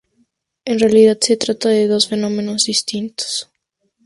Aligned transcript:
En 0.65 0.79
realidad 0.79 1.19
se 1.21 1.37
trata 1.37 1.69
de 1.69 1.85
dos 1.87 2.07
fenómenos 2.07 2.63
distintos. 2.63 3.51